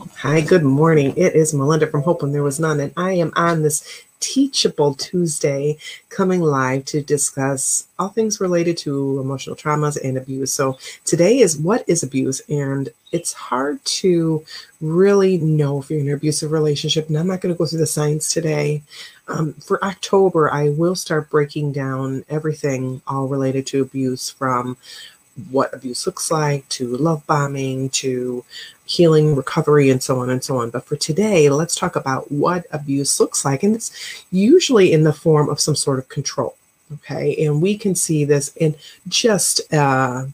Hi, 0.00 0.40
good 0.40 0.62
morning. 0.62 1.12
It 1.14 1.34
is 1.34 1.52
Melinda 1.52 1.86
from 1.86 2.02
Hope 2.02 2.22
When 2.22 2.32
There 2.32 2.42
Was 2.42 2.58
None, 2.58 2.80
and 2.80 2.92
I 2.96 3.12
am 3.12 3.32
on 3.36 3.62
this 3.62 4.02
Teachable 4.18 4.94
Tuesday 4.94 5.76
coming 6.08 6.40
live 6.40 6.86
to 6.86 7.02
discuss 7.02 7.86
all 7.98 8.08
things 8.08 8.40
related 8.40 8.78
to 8.78 9.20
emotional 9.20 9.56
traumas 9.56 10.02
and 10.02 10.16
abuse. 10.16 10.54
So, 10.54 10.78
today 11.04 11.40
is 11.40 11.58
what 11.58 11.84
is 11.86 12.02
abuse, 12.02 12.40
and 12.48 12.88
it's 13.12 13.34
hard 13.34 13.84
to 13.84 14.42
really 14.80 15.36
know 15.36 15.80
if 15.80 15.90
you're 15.90 16.00
in 16.00 16.08
an 16.08 16.14
abusive 16.14 16.50
relationship. 16.50 17.08
And 17.08 17.18
I'm 17.18 17.26
not 17.26 17.42
going 17.42 17.54
to 17.54 17.58
go 17.58 17.66
through 17.66 17.80
the 17.80 17.86
science 17.86 18.32
today. 18.32 18.82
Um, 19.28 19.52
for 19.54 19.84
October, 19.84 20.50
I 20.50 20.70
will 20.70 20.94
start 20.94 21.28
breaking 21.28 21.72
down 21.72 22.24
everything 22.30 23.02
all 23.06 23.28
related 23.28 23.66
to 23.68 23.82
abuse 23.82 24.30
from 24.30 24.78
what 25.50 25.72
abuse 25.72 26.06
looks 26.06 26.30
like 26.30 26.68
to 26.70 26.96
love 26.96 27.26
bombing 27.26 27.88
to 27.90 28.44
healing, 28.84 29.36
recovery, 29.36 29.88
and 29.90 30.02
so 30.02 30.18
on 30.18 30.30
and 30.30 30.42
so 30.42 30.58
on. 30.58 30.70
But 30.70 30.84
for 30.84 30.96
today, 30.96 31.48
let's 31.48 31.76
talk 31.76 31.96
about 31.96 32.30
what 32.30 32.66
abuse 32.72 33.20
looks 33.20 33.44
like. 33.44 33.62
And 33.62 33.74
it's 33.74 34.24
usually 34.30 34.92
in 34.92 35.04
the 35.04 35.12
form 35.12 35.48
of 35.48 35.60
some 35.60 35.76
sort 35.76 35.98
of 35.98 36.08
control. 36.08 36.56
Okay. 36.94 37.44
And 37.44 37.62
we 37.62 37.78
can 37.78 37.94
see 37.94 38.24
this 38.24 38.54
in 38.56 38.74
just 39.06 39.72
uh, 39.72 40.26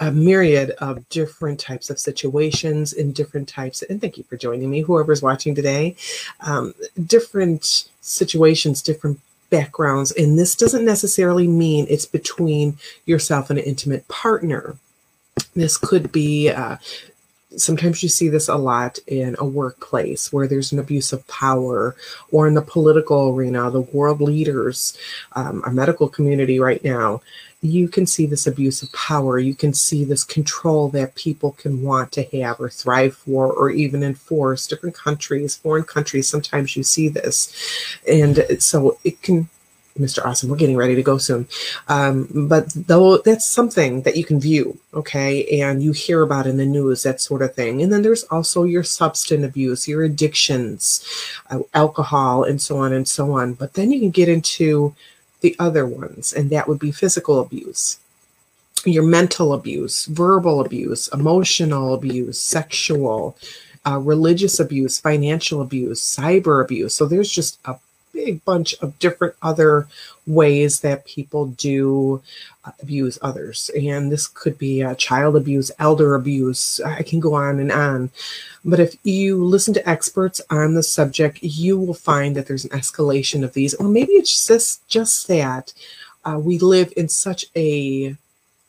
a 0.00 0.10
myriad 0.10 0.70
of 0.78 1.08
different 1.08 1.60
types 1.60 1.90
of 1.90 1.98
situations 1.98 2.92
in 2.92 3.12
different 3.12 3.48
types. 3.48 3.82
And 3.82 4.00
thank 4.00 4.18
you 4.18 4.24
for 4.24 4.36
joining 4.36 4.68
me, 4.68 4.80
whoever's 4.80 5.22
watching 5.22 5.54
today. 5.54 5.94
Um, 6.40 6.74
different 7.06 7.88
situations, 8.00 8.82
different 8.82 9.20
backgrounds. 9.50 10.12
And 10.12 10.38
this 10.38 10.54
doesn't 10.54 10.84
necessarily 10.84 11.46
mean 11.46 11.86
it's 11.88 12.06
between 12.06 12.78
yourself 13.06 13.50
and 13.50 13.58
an 13.58 13.64
intimate 13.64 14.06
partner. 14.08 14.76
This 15.54 15.76
could 15.76 16.12
be 16.12 16.50
uh, 16.50 16.76
sometimes 17.56 18.02
you 18.02 18.08
see 18.08 18.28
this 18.28 18.48
a 18.48 18.56
lot 18.56 18.98
in 19.06 19.36
a 19.38 19.44
workplace 19.44 20.32
where 20.32 20.46
there's 20.46 20.72
an 20.72 20.78
abuse 20.78 21.12
of 21.12 21.26
power 21.28 21.96
or 22.30 22.46
in 22.46 22.54
the 22.54 22.62
political 22.62 23.30
arena 23.30 23.70
the 23.70 23.80
world 23.80 24.20
leaders 24.20 24.96
um, 25.32 25.62
our 25.64 25.72
medical 25.72 26.08
community 26.08 26.58
right 26.58 26.84
now 26.84 27.20
you 27.64 27.88
can 27.88 28.06
see 28.06 28.26
this 28.26 28.46
abuse 28.46 28.82
of 28.82 28.92
power. 28.92 29.38
You 29.38 29.54
can 29.54 29.72
see 29.72 30.04
this 30.04 30.22
control 30.22 30.90
that 30.90 31.14
people 31.14 31.52
can 31.52 31.82
want 31.82 32.12
to 32.12 32.24
have 32.38 32.60
or 32.60 32.68
thrive 32.68 33.16
for 33.16 33.50
or 33.50 33.70
even 33.70 34.02
enforce. 34.02 34.66
Different 34.66 34.94
countries 34.94 35.56
foreign 35.56 35.84
countries 35.84 36.28
sometimes 36.28 36.76
you 36.76 36.82
see 36.82 37.08
this. 37.08 37.98
And 38.06 38.44
so 38.58 38.98
it 39.02 39.22
can 39.22 39.48
Mr. 39.98 40.24
Awesome, 40.24 40.50
we're 40.50 40.56
getting 40.56 40.76
ready 40.76 40.96
to 40.96 41.02
go 41.02 41.18
soon. 41.18 41.46
Um, 41.86 42.28
but 42.48 42.68
though 42.74 43.18
that's 43.18 43.46
something 43.46 44.02
that 44.02 44.16
you 44.16 44.24
can 44.24 44.40
view, 44.40 44.76
okay, 44.92 45.60
and 45.60 45.82
you 45.82 45.92
hear 45.92 46.22
about 46.22 46.46
in 46.48 46.56
the 46.56 46.66
news, 46.66 47.04
that 47.04 47.20
sort 47.20 47.42
of 47.42 47.54
thing. 47.54 47.80
And 47.80 47.92
then 47.92 48.02
there's 48.02 48.24
also 48.24 48.64
your 48.64 48.82
substance 48.82 49.44
abuse, 49.44 49.86
your 49.86 50.02
addictions, 50.02 51.04
uh, 51.50 51.60
alcohol, 51.74 52.42
and 52.42 52.60
so 52.60 52.78
on 52.78 52.92
and 52.92 53.06
so 53.06 53.32
on. 53.32 53.54
But 53.54 53.74
then 53.74 53.92
you 53.92 54.00
can 54.00 54.10
get 54.10 54.28
into 54.28 54.94
the 55.42 55.54
other 55.60 55.86
ones, 55.86 56.32
and 56.32 56.50
that 56.50 56.66
would 56.66 56.80
be 56.80 56.90
physical 56.90 57.40
abuse, 57.40 57.98
your 58.84 59.04
mental 59.04 59.52
abuse, 59.52 60.06
verbal 60.06 60.60
abuse, 60.60 61.08
emotional 61.12 61.94
abuse, 61.94 62.40
sexual, 62.40 63.36
uh, 63.86 63.98
religious 63.98 64.58
abuse, 64.58 64.98
financial 64.98 65.60
abuse, 65.60 66.00
cyber 66.00 66.64
abuse. 66.64 66.94
So 66.94 67.06
there's 67.06 67.30
just 67.30 67.60
a 67.66 67.76
big 68.14 68.44
bunch 68.44 68.74
of 68.80 68.98
different 68.98 69.34
other 69.42 69.86
ways 70.26 70.80
that 70.80 71.04
people 71.04 71.46
do 71.48 72.22
uh, 72.64 72.70
abuse 72.80 73.18
others. 73.20 73.70
And 73.78 74.10
this 74.10 74.26
could 74.26 74.56
be 74.56 74.82
uh, 74.82 74.94
child 74.94 75.36
abuse, 75.36 75.70
elder 75.78 76.14
abuse. 76.14 76.80
I 76.80 77.02
can 77.02 77.20
go 77.20 77.34
on 77.34 77.58
and 77.58 77.72
on. 77.72 78.10
But 78.64 78.80
if 78.80 78.96
you 79.04 79.44
listen 79.44 79.74
to 79.74 79.88
experts 79.88 80.40
on 80.48 80.74
the 80.74 80.82
subject, 80.82 81.40
you 81.42 81.78
will 81.78 81.94
find 81.94 82.34
that 82.34 82.46
there's 82.46 82.64
an 82.64 82.70
escalation 82.70 83.44
of 83.44 83.52
these, 83.52 83.74
or 83.74 83.88
maybe 83.88 84.12
it's 84.12 84.46
just 84.46 84.86
just 84.88 85.28
that 85.28 85.74
uh, 86.24 86.38
we 86.42 86.58
live 86.58 86.92
in 86.96 87.08
such 87.08 87.44
a 87.54 88.16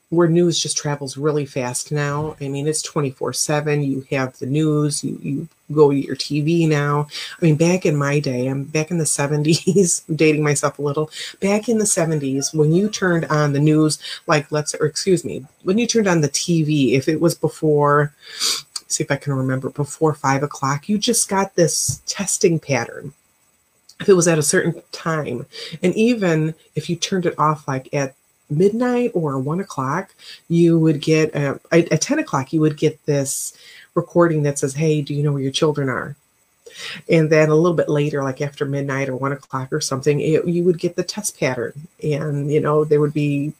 where 0.09 0.27
news 0.27 0.59
just 0.59 0.77
travels 0.77 1.17
really 1.17 1.45
fast 1.45 1.91
now. 1.91 2.35
I 2.39 2.47
mean, 2.47 2.67
it's 2.67 2.81
24 2.81 3.33
7. 3.33 3.83
You 3.83 4.05
have 4.11 4.37
the 4.37 4.45
news, 4.45 5.03
you, 5.03 5.19
you 5.21 5.47
go 5.71 5.91
to 5.91 5.97
your 5.97 6.15
TV 6.15 6.67
now. 6.67 7.07
I 7.41 7.45
mean, 7.45 7.55
back 7.55 7.85
in 7.85 7.95
my 7.95 8.19
day, 8.19 8.47
I'm 8.47 8.65
back 8.65 8.91
in 8.91 8.97
the 8.97 9.03
70s, 9.03 10.03
I'm 10.09 10.15
dating 10.15 10.43
myself 10.43 10.77
a 10.79 10.83
little. 10.83 11.09
Back 11.39 11.67
in 11.67 11.79
the 11.79 11.85
70s, 11.85 12.53
when 12.53 12.71
you 12.71 12.89
turned 12.89 13.25
on 13.25 13.53
the 13.53 13.59
news, 13.59 13.99
like 14.27 14.51
let's, 14.51 14.75
or 14.75 14.85
excuse 14.85 15.25
me, 15.25 15.45
when 15.63 15.77
you 15.77 15.87
turned 15.87 16.07
on 16.07 16.21
the 16.21 16.29
TV, 16.29 16.93
if 16.93 17.07
it 17.07 17.19
was 17.19 17.35
before, 17.35 18.13
see 18.87 19.03
if 19.03 19.09
I 19.09 19.15
can 19.15 19.33
remember, 19.33 19.69
before 19.69 20.13
five 20.13 20.43
o'clock, 20.43 20.87
you 20.87 20.97
just 20.99 21.27
got 21.27 21.55
this 21.55 22.03
testing 22.05 22.59
pattern 22.59 23.13
if 23.99 24.09
it 24.09 24.13
was 24.13 24.27
at 24.27 24.37
a 24.37 24.43
certain 24.43 24.81
time. 24.91 25.45
And 25.81 25.95
even 25.95 26.53
if 26.75 26.89
you 26.89 26.95
turned 26.95 27.25
it 27.25 27.39
off 27.39 27.67
like 27.67 27.91
at 27.93 28.13
midnight 28.49 29.11
or 29.13 29.39
one 29.39 29.59
o'clock, 29.59 30.13
you 30.47 30.79
would 30.79 31.01
get 31.01 31.33
a, 31.35 31.59
at 31.71 32.01
10 32.01 32.19
o'clock, 32.19 32.53
you 32.53 32.61
would 32.61 32.77
get 32.77 33.03
this 33.05 33.57
recording 33.95 34.43
that 34.43 34.59
says, 34.59 34.73
Hey, 34.73 35.01
do 35.01 35.13
you 35.13 35.23
know 35.23 35.31
where 35.31 35.41
your 35.41 35.51
children 35.51 35.89
are? 35.89 36.15
And 37.09 37.29
then 37.29 37.49
a 37.49 37.55
little 37.55 37.75
bit 37.75 37.89
later, 37.89 38.23
like 38.23 38.41
after 38.41 38.65
midnight 38.65 39.09
or 39.09 39.15
one 39.15 39.31
o'clock 39.31 39.71
or 39.71 39.79
something, 39.79 40.19
it, 40.19 40.45
you 40.45 40.63
would 40.63 40.79
get 40.79 40.95
the 40.95 41.03
test 41.03 41.39
pattern. 41.39 41.73
And, 42.03 42.51
you 42.51 42.59
know, 42.59 42.83
there 42.83 42.99
would 42.99 43.13
be 43.13 43.53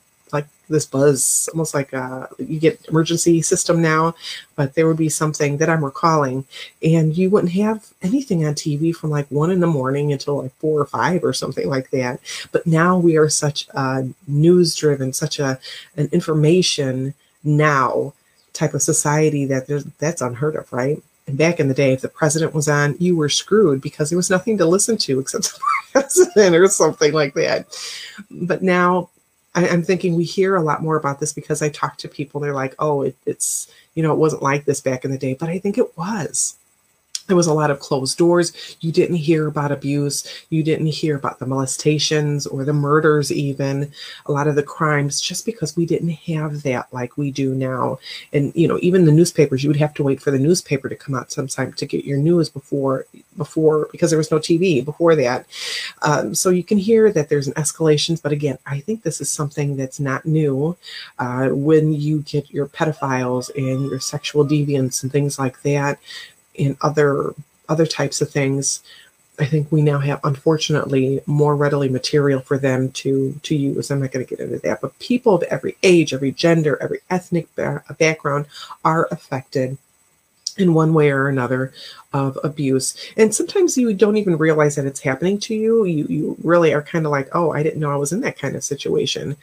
this 0.70 0.86
buzz, 0.86 1.50
almost 1.54 1.74
like 1.74 1.94
uh, 1.94 2.28
you 2.38 2.60
get 2.60 2.84
emergency 2.88 3.42
system 3.42 3.82
now, 3.82 4.16
but 4.56 4.74
there 4.74 4.88
would 4.88 4.98
be 4.98 5.10
something 5.10 5.58
that 5.58 5.70
I'm 5.70 5.84
recalling, 5.84 6.46
and 6.84 7.18
you 7.18 7.30
wouldn't 7.30 7.54
have 7.54 7.88
anything 8.02 8.46
on 8.46 8.54
TV 8.54 8.96
from 8.96 9.10
like 9.10 9.30
one 9.30 9.52
in 9.52 9.60
the 9.60 9.68
morning 9.68 10.12
until 10.12 10.42
like 10.42 10.54
four 10.56 10.80
or 10.80 10.86
five 10.86 11.24
or 11.24 11.34
something 11.34 11.68
like 11.68 11.90
that. 11.92 12.20
But 12.52 12.66
now 12.66 12.98
we 12.98 13.18
are 13.18 13.30
such 13.30 13.68
a 13.74 14.08
news 14.28 14.76
driven, 14.76 15.14
such 15.14 15.40
a 15.40 15.60
an 15.98 16.10
information 16.12 17.14
now 17.44 18.14
type 18.54 18.74
of 18.74 18.82
society 18.82 19.46
that 19.46 19.68
there's, 19.68 19.84
that's 20.00 20.22
unheard 20.22 20.56
of, 20.56 20.72
right? 20.72 21.02
And 21.28 21.38
back 21.38 21.60
in 21.60 21.68
the 21.68 21.74
day, 21.74 21.94
if 21.94 22.02
the 22.02 22.10
president 22.10 22.54
was 22.54 22.68
on, 22.68 22.96
you 23.00 23.16
were 23.16 23.30
screwed 23.30 23.82
because 23.82 24.10
there 24.10 24.18
was 24.18 24.30
nothing 24.30 24.58
to 24.58 24.66
listen 24.66 24.98
to 24.98 25.20
except 25.20 25.44
the 25.54 25.60
president 25.92 26.56
or 26.56 26.68
something 26.68 27.14
like 27.14 27.34
that. 27.34 27.68
But 28.30 28.62
now 28.62 29.10
I, 29.56 29.68
am 29.68 29.82
thinking 29.84 30.16
we 30.16 30.26
hear 30.26 30.56
a 30.56 30.62
lot 30.62 30.84
more 30.84 30.98
about 30.98 31.20
this 31.20 31.34
because 31.34 31.62
I 31.62 31.70
talk 31.70 31.98
to 31.98 32.08
people. 32.08 32.42
They're 32.42 32.54
like, 32.54 32.76
oh, 32.78 33.04
it, 33.04 33.16
it's, 33.26 33.72
you 33.94 34.04
know, 34.04 34.12
it 34.12 34.18
wasn't 34.18 34.44
like 34.44 34.66
this 34.66 34.82
back 34.82 35.06
in 35.06 35.12
the 35.12 35.18
day, 35.18 35.34
but 35.34 35.50
I 35.50 35.60
think 35.60 35.78
it 35.78 35.98
was 35.98 36.58
there 37.28 37.36
was 37.36 37.48
a 37.48 37.54
lot 37.54 37.72
of 37.72 37.80
closed 37.80 38.18
doors. 38.18 38.78
You 38.82 38.92
didn't 38.92 39.18
hear 39.18 39.48
about 39.48 39.72
abuse. 39.72 40.46
You 40.50 40.64
didn't 40.64 40.88
hear 40.88 41.16
about 41.16 41.40
the 41.40 41.46
molestations 41.46 42.46
or 42.46 42.64
the 42.64 42.74
murders, 42.74 43.32
even 43.32 43.92
a 44.26 44.32
lot 44.32 44.48
of 44.48 44.56
the 44.56 44.64
crimes, 44.64 45.22
just 45.22 45.46
because 45.46 45.76
we 45.76 45.86
didn't 45.86 46.12
have 46.12 46.64
that 46.64 46.92
like 46.94 47.18
we 47.18 47.32
do 47.32 47.56
now. 47.56 48.00
And 48.34 48.54
you 48.56 48.68
know, 48.68 48.80
even 48.82 49.06
the 49.06 49.12
newspapers, 49.12 49.64
you 49.64 49.70
would 49.70 49.78
have 49.78 49.94
to 49.96 50.04
wait 50.04 50.22
for 50.22 50.32
the 50.32 50.40
newspaper 50.40 50.90
to 50.90 50.96
come 50.96 51.16
out 51.16 51.32
sometime 51.32 51.74
to 51.74 51.86
get 51.86 52.06
your 52.06 52.18
news 52.18 52.50
before 52.50 53.06
before 53.38 53.90
because 53.92 54.12
there 54.12 54.18
was 54.18 54.32
no 54.32 54.40
TV 54.40 54.84
before 54.84 55.16
that. 55.16 55.46
Um, 56.04 56.36
so 56.36 56.50
you 56.50 56.64
can 56.64 56.78
hear 56.78 57.12
that 57.12 57.30
there's 57.30 57.48
an 57.48 57.54
escalation. 57.54 58.22
But 58.22 58.32
again, 58.32 58.58
I 58.66 58.80
think 58.80 59.04
this 59.04 59.20
is 59.20 59.30
something 59.30 59.76
that's 59.76 60.00
not 60.00 60.26
new. 60.26 60.78
Uh, 61.20 61.50
when 61.50 61.94
you 61.94 62.22
get 62.22 62.52
your 62.52 62.68
pedophiles 62.68 63.50
and 63.56 63.90
your 63.90 64.00
sexual 64.00 64.46
deviants 64.46 65.04
and 65.04 65.12
things 65.12 65.40
like 65.40 65.62
that 65.64 66.00
in 66.58 66.78
other 66.82 67.34
other 67.70 67.86
types 67.86 68.22
of 68.22 68.30
things 68.30 68.82
i 69.40 69.46
think 69.46 69.72
we 69.72 69.82
now 69.82 70.00
have 70.00 70.20
unfortunately 70.24 71.22
more 71.26 71.56
readily 71.56 71.90
material 71.90 72.40
for 72.42 72.58
them 72.58 72.92
to 72.92 73.38
to 73.44 73.56
use. 73.56 73.92
I'm 73.92 74.02
not 74.02 74.12
going 74.12 74.26
to 74.26 74.30
get 74.30 74.44
into 74.44 74.60
that 74.60 74.82
but 74.82 74.98
people 75.00 75.36
of 75.36 75.44
every 75.44 75.78
age 75.84 76.14
every 76.14 76.32
gender 76.32 76.78
every 76.82 77.00
ethnic 77.10 77.54
ba- 77.56 77.84
background 77.98 78.46
are 78.84 79.08
affected 79.12 79.78
in 80.58 80.74
one 80.74 80.94
way 80.94 81.12
or 81.12 81.28
another 81.28 81.74
of 82.14 82.40
abuse. 82.46 82.96
And 83.18 83.36
sometimes 83.36 83.78
you 83.78 83.94
don't 83.94 84.16
even 84.16 84.38
realize 84.38 84.76
that 84.76 84.86
it's 84.86 85.02
happening 85.02 85.38
to 85.40 85.54
you. 85.54 85.84
You 85.84 86.06
you 86.08 86.38
really 86.44 86.74
are 86.74 86.82
kind 86.82 87.06
of 87.06 87.12
like 87.12 87.28
oh 87.34 87.52
i 87.52 87.62
didn't 87.62 87.82
know 87.82 87.92
i 87.92 87.98
was 87.98 88.14
in 88.14 88.22
that 88.22 88.40
kind 88.40 88.56
of 88.56 88.64
situation. 88.64 89.36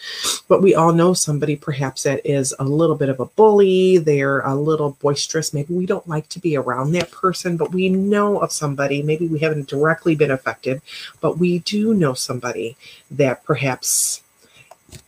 But 0.49 0.63
we 0.63 0.75
all 0.75 0.93
know 0.93 1.13
somebody 1.13 1.55
perhaps 1.55 2.05
that 2.05 2.25
is 2.25 2.55
a 2.59 2.65
little 2.65 2.97
bit 2.97 3.11
of 3.11 3.21
a 3.21 3.27
bully. 3.27 3.99
They're 3.99 4.41
a 4.41 4.55
little 4.55 4.97
boisterous. 5.03 5.53
Maybe 5.53 5.75
we 5.75 5.85
don't 5.85 6.09
like 6.09 6.29
to 6.31 6.41
be 6.41 6.57
around 6.57 6.93
that 6.93 7.11
person 7.11 7.59
but 7.59 7.73
we 7.73 7.91
know 7.91 8.39
of 8.39 8.53
somebody. 8.53 9.03
Maybe 9.03 9.29
we 9.29 9.41
haven't 9.41 9.69
directly 9.69 10.15
been 10.15 10.31
affected 10.31 10.81
but 11.21 11.39
we 11.39 11.59
do 11.59 11.93
know 11.93 12.15
somebody 12.15 12.77
that 13.11 13.45
perhaps 13.45 14.22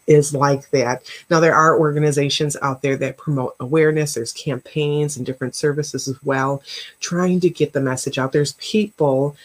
is 0.07 0.35
like 0.35 0.71
that. 0.71 1.03
Now, 1.31 1.41
there 1.41 1.55
are 1.55 1.79
organizations 1.79 2.57
out 2.63 2.83
there 2.83 2.97
that 2.97 3.17
promote 3.17 3.57
awareness, 3.61 4.15
there's 4.15 4.33
campaigns 4.33 5.17
and 5.17 5.25
different 5.25 5.55
services 5.55 6.09
as 6.09 6.23
well, 6.23 6.63
trying 7.01 7.41
to 7.41 7.51
get 7.51 7.73
the 7.73 7.81
message 7.81 8.19
out. 8.19 8.33
There's 8.33 8.53
people, 8.55 9.37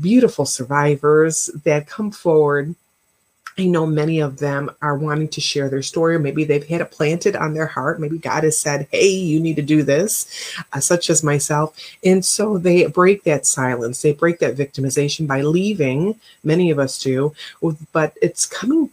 beautiful 0.00 0.44
survivors 0.44 1.50
that 1.64 1.86
come 1.86 2.10
forward. 2.10 2.74
I 3.58 3.66
know 3.66 3.84
many 3.84 4.18
of 4.20 4.38
them 4.38 4.70
are 4.80 4.96
wanting 4.96 5.28
to 5.28 5.40
share 5.42 5.68
their 5.68 5.82
story, 5.82 6.14
or 6.14 6.18
maybe 6.18 6.44
they've 6.44 6.66
had 6.66 6.80
it 6.80 6.90
planted 6.90 7.36
on 7.36 7.52
their 7.52 7.66
heart. 7.66 8.00
Maybe 8.00 8.16
God 8.16 8.44
has 8.44 8.58
said, 8.58 8.88
Hey, 8.90 9.10
you 9.10 9.40
need 9.40 9.56
to 9.56 9.62
do 9.62 9.82
this, 9.82 10.54
uh, 10.72 10.80
such 10.80 11.10
as 11.10 11.22
myself. 11.22 11.78
And 12.02 12.24
so 12.24 12.56
they 12.56 12.86
break 12.86 13.24
that 13.24 13.44
silence, 13.44 14.00
they 14.00 14.14
break 14.14 14.38
that 14.38 14.56
victimization 14.56 15.26
by 15.26 15.42
leaving. 15.42 16.18
Many 16.42 16.70
of 16.70 16.78
us 16.78 16.98
do, 16.98 17.34
but 17.92 18.14
it's 18.22 18.46
coming 18.46 18.88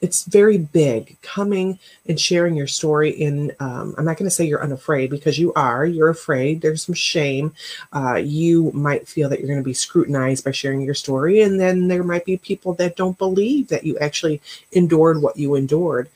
it's 0.00 0.24
very 0.24 0.58
big. 0.58 1.20
Coming 1.22 1.78
and 2.06 2.18
sharing 2.18 2.54
your 2.54 2.66
story 2.66 3.10
in 3.10 3.52
um, 3.60 3.94
i'm 3.98 4.04
not 4.04 4.16
going 4.16 4.28
to 4.28 4.34
say 4.34 4.44
you're 4.44 4.62
unafraid 4.62 5.10
because 5.10 5.38
you 5.38 5.52
are 5.54 5.84
you're 5.84 6.08
afraid 6.08 6.60
there's 6.60 6.82
some 6.84 6.94
shame. 6.94 7.52
Uh, 7.92 8.14
you 8.14 8.70
might 8.72 9.08
feel 9.08 9.28
that 9.28 9.38
you're 9.38 9.48
going 9.48 9.58
to 9.58 9.64
be 9.64 9.74
scrutinized 9.74 10.44
by 10.44 10.50
sharing 10.50 10.80
your 10.80 10.94
story 10.94 11.42
and 11.42 11.60
then 11.60 11.88
there 11.88 12.04
might 12.04 12.24
be 12.24 12.36
people 12.36 12.74
that 12.74 12.96
don't 12.96 13.18
believe 13.18 13.68
that 13.68 13.84
you 13.84 13.98
actually 13.98 14.40
endured 14.72 15.20
what 15.20 15.36
you 15.36 15.54
endured. 15.54 16.08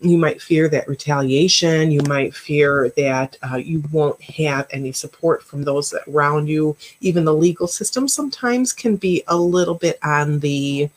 You 0.00 0.18
might 0.18 0.42
fear 0.42 0.68
that 0.68 0.88
retaliation 0.88 1.90
you 1.90 2.02
might 2.02 2.34
fear 2.34 2.92
that 2.96 3.36
uh, 3.50 3.56
you 3.56 3.82
won't 3.92 4.20
have 4.22 4.66
any 4.70 4.92
support 4.92 5.42
from 5.42 5.62
those 5.62 5.90
that 5.90 6.02
around 6.08 6.48
you. 6.48 6.76
Even 7.00 7.24
the 7.24 7.34
legal 7.34 7.66
system 7.66 8.08
sometimes 8.08 8.72
can 8.72 8.96
be 8.96 9.22
a 9.28 9.36
little 9.36 9.74
bit 9.74 9.98
on 10.02 10.40
the 10.40 10.90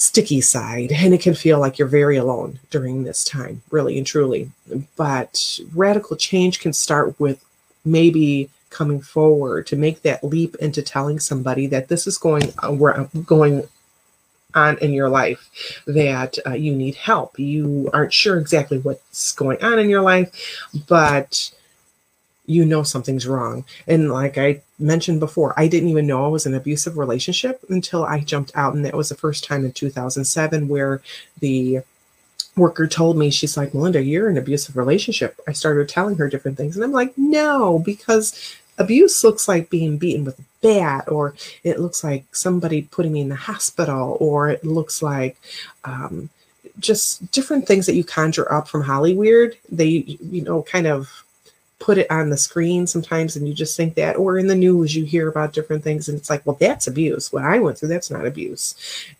sticky 0.00 0.40
side 0.40 0.90
and 0.90 1.12
it 1.12 1.20
can 1.20 1.34
feel 1.34 1.60
like 1.60 1.78
you're 1.78 1.86
very 1.86 2.16
alone 2.16 2.58
during 2.70 3.02
this 3.02 3.22
time 3.22 3.60
really 3.70 3.98
and 3.98 4.06
truly 4.06 4.50
but 4.96 5.60
radical 5.74 6.16
change 6.16 6.58
can 6.58 6.72
start 6.72 7.18
with 7.20 7.44
maybe 7.84 8.48
coming 8.70 8.98
forward 8.98 9.66
to 9.66 9.76
make 9.76 10.00
that 10.00 10.24
leap 10.24 10.54
into 10.56 10.80
telling 10.80 11.20
somebody 11.20 11.66
that 11.66 11.88
this 11.88 12.06
is 12.06 12.16
going 12.16 12.50
uh, 12.60 12.72
going 13.26 13.62
on 14.54 14.78
in 14.78 14.94
your 14.94 15.10
life 15.10 15.82
that 15.86 16.38
uh, 16.46 16.54
you 16.54 16.74
need 16.74 16.94
help 16.94 17.38
you 17.38 17.90
aren't 17.92 18.12
sure 18.12 18.38
exactly 18.38 18.78
what's 18.78 19.32
going 19.32 19.62
on 19.62 19.78
in 19.78 19.90
your 19.90 20.00
life 20.00 20.30
but 20.88 21.52
you 22.50 22.64
know 22.64 22.82
something's 22.82 23.26
wrong. 23.26 23.64
And 23.86 24.10
like 24.10 24.36
I 24.36 24.62
mentioned 24.80 25.20
before, 25.20 25.54
I 25.58 25.68
didn't 25.68 25.88
even 25.88 26.06
know 26.06 26.24
I 26.24 26.28
was 26.28 26.46
in 26.46 26.54
an 26.54 26.60
abusive 26.60 26.98
relationship 26.98 27.60
until 27.68 28.04
I 28.04 28.20
jumped 28.20 28.52
out. 28.54 28.74
And 28.74 28.84
that 28.84 28.96
was 28.96 29.08
the 29.08 29.14
first 29.14 29.44
time 29.44 29.64
in 29.64 29.72
2007 29.72 30.68
where 30.68 31.02
the 31.40 31.80
worker 32.56 32.86
told 32.86 33.16
me, 33.16 33.30
she's 33.30 33.56
like, 33.56 33.74
Melinda, 33.74 34.02
you're 34.02 34.28
in 34.28 34.36
an 34.36 34.42
abusive 34.42 34.76
relationship. 34.76 35.40
I 35.46 35.52
started 35.52 35.88
telling 35.88 36.16
her 36.16 36.28
different 36.28 36.56
things. 36.56 36.76
And 36.76 36.84
I'm 36.84 36.92
like, 36.92 37.16
no, 37.16 37.78
because 37.78 38.56
abuse 38.78 39.22
looks 39.22 39.46
like 39.46 39.70
being 39.70 39.98
beaten 39.98 40.24
with 40.24 40.38
a 40.38 40.44
bat, 40.62 41.10
or 41.10 41.34
it 41.64 41.80
looks 41.80 42.02
like 42.02 42.34
somebody 42.34 42.82
putting 42.82 43.12
me 43.12 43.20
in 43.20 43.28
the 43.28 43.36
hospital, 43.36 44.16
or 44.20 44.50
it 44.50 44.64
looks 44.64 45.02
like, 45.02 45.36
um, 45.84 46.28
just 46.78 47.30
different 47.30 47.66
things 47.66 47.86
that 47.86 47.94
you 47.94 48.04
conjure 48.04 48.50
up 48.52 48.68
from 48.68 48.82
Hollywood. 48.82 49.56
They, 49.70 50.18
you 50.20 50.42
know, 50.42 50.62
kind 50.62 50.86
of 50.86 51.24
put 51.80 51.98
it 51.98 52.10
on 52.10 52.30
the 52.30 52.36
screen 52.36 52.86
sometimes 52.86 53.34
and 53.34 53.48
you 53.48 53.54
just 53.54 53.76
think 53.76 53.94
that 53.94 54.16
or 54.16 54.38
in 54.38 54.46
the 54.46 54.54
news 54.54 54.94
you 54.94 55.04
hear 55.04 55.28
about 55.28 55.52
different 55.54 55.82
things 55.82 56.08
and 56.08 56.16
it's 56.16 56.30
like 56.30 56.44
well 56.46 56.56
that's 56.60 56.86
abuse. 56.86 57.32
What 57.32 57.44
i 57.44 57.58
went 57.58 57.78
through 57.78 57.88
that's 57.88 58.10
not 58.10 58.26
abuse. 58.26 58.74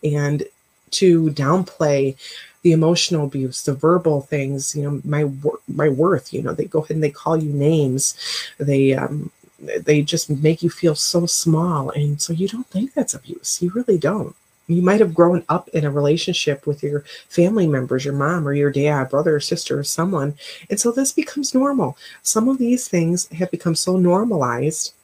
And 0.04 0.44
to 0.92 1.30
downplay 1.30 2.16
the 2.62 2.72
emotional 2.72 3.24
abuse 3.24 3.64
the 3.64 3.72
verbal 3.72 4.20
things 4.20 4.76
you 4.76 4.82
know 4.82 5.00
my 5.04 5.30
my 5.68 5.88
worth 5.88 6.34
you 6.34 6.42
know 6.42 6.52
they 6.52 6.66
go 6.66 6.80
ahead 6.80 6.90
and 6.90 7.02
they 7.02 7.10
call 7.10 7.36
you 7.36 7.52
names. 7.52 8.14
They 8.58 8.94
um 8.94 9.30
they 9.60 10.02
just 10.02 10.30
make 10.30 10.62
you 10.62 10.70
feel 10.70 10.94
so 10.94 11.26
small. 11.26 11.90
And 11.90 12.20
so 12.20 12.32
you 12.32 12.48
don't 12.48 12.66
think 12.68 12.94
that's 12.94 13.14
abuse. 13.14 13.60
You 13.60 13.70
really 13.70 13.98
don't 13.98 14.34
you 14.74 14.82
might 14.82 15.00
have 15.00 15.14
grown 15.14 15.44
up 15.48 15.68
in 15.68 15.84
a 15.84 15.90
relationship 15.90 16.66
with 16.66 16.82
your 16.82 17.04
family 17.28 17.66
members, 17.66 18.04
your 18.04 18.14
mom 18.14 18.46
or 18.46 18.52
your 18.52 18.70
dad, 18.70 19.10
brother 19.10 19.36
or 19.36 19.40
sister 19.40 19.78
or 19.78 19.84
someone. 19.84 20.34
And 20.68 20.80
so 20.80 20.90
this 20.90 21.12
becomes 21.12 21.54
normal. 21.54 21.96
Some 22.22 22.48
of 22.48 22.58
these 22.58 22.88
things 22.88 23.28
have 23.28 23.50
become 23.50 23.74
so 23.74 23.96
normalized 23.96 24.94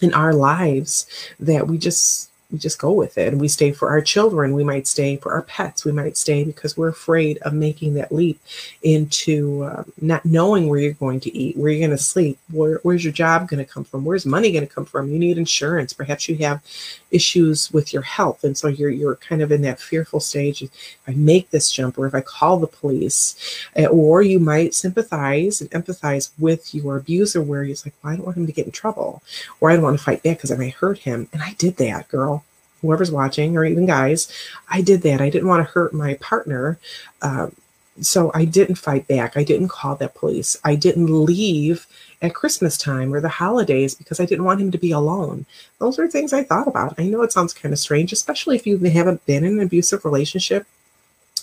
in 0.00 0.12
our 0.14 0.32
lives 0.32 1.06
that 1.38 1.68
we 1.68 1.78
just 1.78 2.31
we 2.52 2.58
just 2.58 2.78
go 2.78 2.92
with 2.92 3.18
it. 3.18 3.28
And 3.28 3.40
we 3.40 3.48
stay 3.48 3.72
for 3.72 3.88
our 3.88 4.00
children. 4.00 4.52
We 4.52 4.62
might 4.62 4.86
stay 4.86 5.16
for 5.16 5.32
our 5.32 5.42
pets. 5.42 5.84
We 5.84 5.92
might 5.92 6.16
stay 6.16 6.44
because 6.44 6.76
we're 6.76 6.88
afraid 6.88 7.38
of 7.38 7.54
making 7.54 7.94
that 7.94 8.12
leap 8.12 8.40
into 8.82 9.64
uh, 9.64 9.84
not 10.00 10.24
knowing 10.24 10.68
where 10.68 10.78
you're 10.78 10.92
going 10.92 11.20
to 11.20 11.36
eat 11.36 11.56
where 11.56 11.70
you're 11.70 11.86
going 11.86 11.96
to 11.96 12.02
sleep 12.02 12.38
where, 12.50 12.78
where's 12.82 13.04
your 13.04 13.12
job 13.12 13.48
going 13.48 13.64
to 13.64 13.70
come 13.70 13.84
from? 13.84 14.04
Where's 14.04 14.26
money 14.26 14.52
going 14.52 14.66
to 14.66 14.72
come 14.72 14.84
from? 14.84 15.10
You 15.10 15.18
need 15.18 15.38
insurance. 15.38 15.92
Perhaps 15.92 16.28
you 16.28 16.36
have 16.36 16.62
issues 17.10 17.72
with 17.72 17.92
your 17.92 18.02
health. 18.02 18.44
And 18.44 18.56
so 18.56 18.68
you're 18.68 18.90
you're 18.90 19.16
kind 19.16 19.42
of 19.42 19.50
in 19.50 19.62
that 19.62 19.80
fearful 19.80 20.20
stage 20.20 20.62
if 20.62 20.98
i 21.06 21.12
make 21.12 21.50
this 21.50 21.70
jump 21.70 21.98
or 21.98 22.06
if 22.06 22.14
i 22.14 22.20
call 22.20 22.58
the 22.58 22.66
police 22.66 23.66
eh, 23.76 23.86
or 23.86 24.22
you 24.22 24.38
might 24.38 24.74
sympathize 24.74 25.60
and 25.60 25.70
empathize 25.70 26.30
with 26.38 26.74
your 26.74 26.96
abuser 26.96 27.42
where 27.42 27.64
he's 27.64 27.84
like 27.84 27.94
well, 28.02 28.12
i 28.12 28.16
don't 28.16 28.26
want 28.26 28.36
him 28.36 28.46
to 28.46 28.52
get 28.52 28.66
in 28.66 28.72
trouble 28.72 29.22
or 29.60 29.70
i 29.70 29.74
don't 29.74 29.82
want 29.82 29.98
to 29.98 30.04
fight 30.04 30.22
back 30.22 30.36
because 30.36 30.50
i 30.50 30.56
may 30.56 30.70
hurt 30.70 30.98
him. 30.98 31.28
And 31.32 31.42
i 31.42 31.54
did 31.54 31.76
that 31.76 32.08
girl 32.08 32.41
whoever's 32.82 33.10
watching 33.10 33.56
or 33.56 33.64
even 33.64 33.86
guys 33.86 34.30
i 34.68 34.82
did 34.82 35.02
that 35.02 35.20
i 35.20 35.30
didn't 35.30 35.48
want 35.48 35.66
to 35.66 35.72
hurt 35.72 35.94
my 35.94 36.14
partner 36.14 36.78
um, 37.22 37.54
so 38.00 38.30
I 38.34 38.44
didn't 38.44 38.76
fight 38.76 39.06
back. 39.06 39.36
I 39.36 39.44
didn't 39.44 39.68
call 39.68 39.96
that 39.96 40.14
police. 40.14 40.56
I 40.64 40.74
didn't 40.74 41.24
leave 41.24 41.86
at 42.22 42.34
Christmas 42.34 42.78
time 42.78 43.12
or 43.12 43.20
the 43.20 43.28
holidays 43.28 43.94
because 43.94 44.20
I 44.20 44.24
didn't 44.24 44.44
want 44.44 44.60
him 44.60 44.70
to 44.70 44.78
be 44.78 44.92
alone. 44.92 45.44
Those 45.78 45.98
are 45.98 46.08
things 46.08 46.32
I 46.32 46.44
thought 46.44 46.68
about. 46.68 46.98
I 46.98 47.04
know 47.04 47.22
it 47.22 47.32
sounds 47.32 47.52
kind 47.52 47.72
of 47.72 47.78
strange, 47.78 48.12
especially 48.12 48.56
if 48.56 48.66
you 48.66 48.78
haven't 48.78 49.24
been 49.26 49.44
in 49.44 49.54
an 49.54 49.66
abusive 49.66 50.04
relationship. 50.04 50.66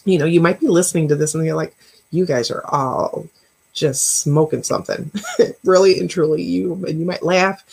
You 0.06 0.18
know, 0.18 0.26
you 0.26 0.42
might 0.42 0.60
be 0.60 0.68
listening 0.68 1.08
to 1.10 1.16
this 1.16 1.36
and 1.36 1.46
you're 1.46 1.56
like, 1.56 1.76
you 2.12 2.26
guys 2.26 2.50
are 2.50 2.66
all 2.66 3.28
just 3.74 4.20
smoking 4.20 4.64
something. 4.64 5.12
really 5.64 6.00
and 6.00 6.10
truly, 6.10 6.42
you 6.42 6.74
and 6.88 7.00
you 7.00 7.06
might 7.06 7.22
laugh, 7.22 7.64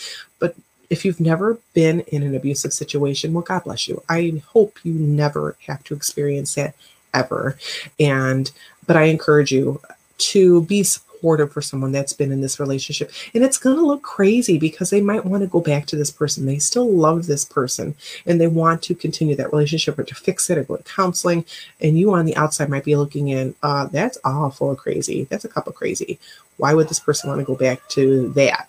if 0.90 1.04
you've 1.04 1.20
never 1.20 1.58
been 1.74 2.00
in 2.00 2.22
an 2.22 2.34
abusive 2.34 2.72
situation, 2.72 3.32
well, 3.32 3.42
God 3.42 3.64
bless 3.64 3.88
you. 3.88 4.02
I 4.08 4.42
hope 4.48 4.78
you 4.84 4.94
never 4.94 5.56
have 5.66 5.82
to 5.84 5.94
experience 5.94 6.54
that 6.54 6.74
ever. 7.14 7.58
And, 7.98 8.50
but 8.86 8.96
I 8.96 9.04
encourage 9.04 9.52
you 9.52 9.80
to 10.18 10.62
be 10.62 10.82
supportive 10.82 11.52
for 11.52 11.62
someone 11.62 11.92
that's 11.92 12.12
been 12.12 12.32
in 12.32 12.40
this 12.40 12.60
relationship. 12.60 13.10
And 13.34 13.42
it's 13.42 13.58
going 13.58 13.76
to 13.76 13.84
look 13.84 14.02
crazy 14.02 14.58
because 14.58 14.90
they 14.90 15.00
might 15.00 15.24
want 15.24 15.42
to 15.42 15.48
go 15.48 15.60
back 15.60 15.86
to 15.86 15.96
this 15.96 16.10
person. 16.10 16.46
They 16.46 16.58
still 16.58 16.90
love 16.90 17.26
this 17.26 17.44
person 17.44 17.94
and 18.26 18.40
they 18.40 18.46
want 18.46 18.82
to 18.82 18.94
continue 18.94 19.34
that 19.36 19.52
relationship 19.52 19.98
or 19.98 20.04
to 20.04 20.14
fix 20.14 20.50
it 20.50 20.58
or 20.58 20.64
go 20.64 20.76
to 20.76 20.82
counseling. 20.84 21.44
And 21.80 21.98
you 21.98 22.12
on 22.14 22.26
the 22.26 22.36
outside 22.36 22.68
might 22.68 22.84
be 22.84 22.96
looking 22.96 23.28
in, 23.28 23.54
uh, 23.62 23.86
that's 23.86 24.18
awful 24.24 24.76
crazy. 24.76 25.24
That's 25.24 25.44
a 25.44 25.48
couple 25.48 25.72
crazy. 25.72 26.18
Why 26.58 26.74
would 26.74 26.88
this 26.88 27.00
person 27.00 27.28
want 27.28 27.40
to 27.40 27.46
go 27.46 27.56
back 27.56 27.86
to 27.90 28.28
that? 28.30 28.68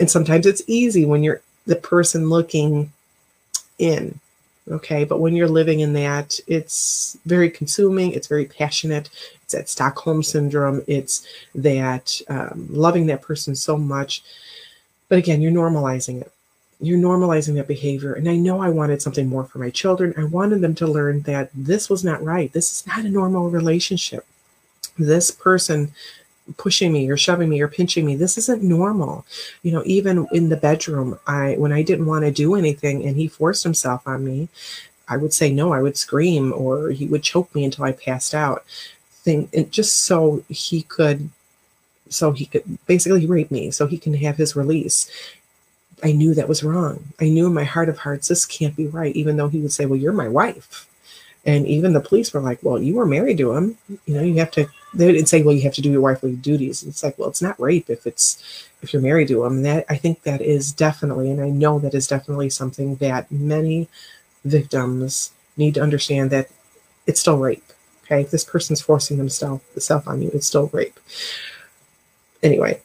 And 0.00 0.10
sometimes 0.10 0.46
it's 0.46 0.62
easy 0.66 1.04
when 1.04 1.22
you're 1.22 1.40
the 1.66 1.76
person 1.76 2.28
looking 2.28 2.92
in 3.78 4.20
Okay. 4.70 5.04
But 5.04 5.20
when 5.20 5.34
you're 5.34 5.48
living 5.48 5.80
in 5.80 5.92
that, 5.94 6.38
it's 6.46 7.16
very 7.24 7.50
consuming, 7.50 8.12
it's 8.12 8.26
very 8.26 8.44
passionate. 8.44 9.08
It's 9.42 9.54
that 9.54 9.68
Stockholm 9.68 10.22
syndrome. 10.22 10.82
It's 10.86 11.26
that 11.54 12.20
um, 12.28 12.68
loving 12.70 13.06
that 13.06 13.22
person 13.22 13.54
so 13.54 13.78
much. 13.78 14.22
But 15.08 15.18
again, 15.18 15.40
you're 15.40 15.52
normalizing 15.52 16.20
it. 16.20 16.30
You're 16.80 16.98
normalizing 16.98 17.54
that 17.54 17.66
behavior. 17.66 18.12
And 18.12 18.28
I 18.28 18.36
know 18.36 18.60
I 18.60 18.68
wanted 18.68 19.00
something 19.02 19.26
more 19.28 19.44
for 19.44 19.58
my 19.58 19.70
children. 19.70 20.14
I 20.16 20.24
wanted 20.24 20.60
them 20.60 20.74
to 20.76 20.86
learn 20.86 21.22
that 21.22 21.50
this 21.54 21.88
was 21.88 22.04
not 22.04 22.22
right. 22.22 22.52
This 22.52 22.70
is 22.70 22.86
not 22.86 23.04
a 23.04 23.08
normal 23.08 23.50
relationship. 23.50 24.26
This 24.98 25.30
person 25.30 25.92
pushing 26.56 26.92
me 26.92 27.08
or 27.10 27.16
shoving 27.16 27.48
me 27.48 27.60
or 27.60 27.68
pinching 27.68 28.06
me 28.06 28.16
this 28.16 28.38
isn't 28.38 28.62
normal 28.62 29.24
you 29.62 29.70
know 29.70 29.82
even 29.84 30.26
in 30.32 30.48
the 30.48 30.56
bedroom 30.56 31.18
i 31.26 31.54
when 31.58 31.72
i 31.72 31.82
didn't 31.82 32.06
want 32.06 32.24
to 32.24 32.30
do 32.30 32.54
anything 32.54 33.04
and 33.06 33.16
he 33.16 33.28
forced 33.28 33.62
himself 33.62 34.06
on 34.06 34.24
me 34.24 34.48
i 35.08 35.16
would 35.16 35.32
say 35.32 35.50
no 35.52 35.72
i 35.72 35.82
would 35.82 35.96
scream 35.96 36.52
or 36.56 36.90
he 36.90 37.06
would 37.06 37.22
choke 37.22 37.54
me 37.54 37.64
until 37.64 37.84
i 37.84 37.92
passed 37.92 38.34
out 38.34 38.64
thing 39.10 39.48
and 39.52 39.70
just 39.70 40.04
so 40.04 40.42
he 40.48 40.82
could 40.82 41.28
so 42.10 42.32
he 42.32 42.46
could 42.46 42.78
basically 42.86 43.26
rape 43.26 43.50
me 43.50 43.70
so 43.70 43.86
he 43.86 43.98
can 43.98 44.14
have 44.14 44.36
his 44.36 44.56
release. 44.56 45.10
I 46.02 46.12
knew 46.12 46.34
that 46.34 46.48
was 46.48 46.62
wrong. 46.62 47.12
I 47.20 47.28
knew 47.28 47.46
in 47.46 47.54
my 47.54 47.64
heart 47.64 47.88
of 47.88 47.98
hearts, 47.98 48.28
this 48.28 48.46
can't 48.46 48.76
be 48.76 48.86
right, 48.86 49.14
even 49.16 49.36
though 49.36 49.48
he 49.48 49.58
would 49.58 49.72
say, 49.72 49.86
Well, 49.86 49.98
you're 49.98 50.12
my 50.12 50.28
wife. 50.28 50.86
And 51.44 51.66
even 51.66 51.92
the 51.92 52.00
police 52.00 52.32
were 52.32 52.40
like, 52.40 52.60
Well, 52.62 52.80
you 52.80 52.94
were 52.94 53.06
married 53.06 53.38
to 53.38 53.52
him. 53.52 53.76
You 54.06 54.14
know, 54.14 54.22
you 54.22 54.36
have 54.36 54.50
to, 54.52 54.68
they 54.94 55.12
didn't 55.12 55.28
say, 55.28 55.42
Well, 55.42 55.54
you 55.54 55.62
have 55.62 55.74
to 55.74 55.82
do 55.82 55.90
your 55.90 56.00
wifely 56.00 56.34
duties. 56.34 56.82
It's 56.82 57.02
like, 57.02 57.18
Well, 57.18 57.28
it's 57.28 57.42
not 57.42 57.60
rape 57.60 57.90
if 57.90 58.06
it's, 58.06 58.68
if 58.82 58.92
you're 58.92 59.02
married 59.02 59.28
to 59.28 59.44
him. 59.44 59.56
And 59.58 59.66
that, 59.66 59.86
I 59.88 59.96
think 59.96 60.22
that 60.22 60.40
is 60.40 60.72
definitely, 60.72 61.30
and 61.30 61.40
I 61.40 61.48
know 61.48 61.78
that 61.78 61.94
is 61.94 62.06
definitely 62.06 62.50
something 62.50 62.96
that 62.96 63.30
many 63.30 63.88
victims 64.44 65.32
need 65.56 65.74
to 65.74 65.82
understand 65.82 66.30
that 66.30 66.48
it's 67.06 67.20
still 67.20 67.38
rape. 67.38 67.64
Okay. 68.04 68.22
If 68.22 68.30
this 68.30 68.44
person's 68.44 68.80
forcing 68.80 69.18
themselves 69.18 70.06
on 70.06 70.22
you, 70.22 70.30
it's 70.32 70.46
still 70.46 70.68
rape. 70.72 70.98
Anyway, 72.42 72.80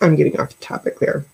I'm 0.00 0.16
getting 0.16 0.40
off 0.40 0.58
topic 0.60 0.98
there. 0.98 1.24